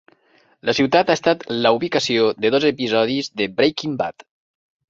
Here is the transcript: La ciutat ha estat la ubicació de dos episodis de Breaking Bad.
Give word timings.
La 0.69 0.73
ciutat 0.77 1.11
ha 1.13 1.17
estat 1.19 1.45
la 1.65 1.73
ubicació 1.79 2.31
de 2.47 2.53
dos 2.57 2.67
episodis 2.73 3.33
de 3.43 3.49
Breaking 3.61 3.95
Bad. 4.01 4.27